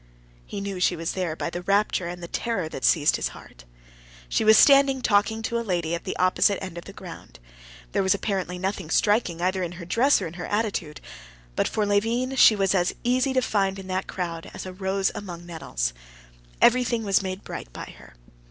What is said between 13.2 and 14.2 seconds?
to find in that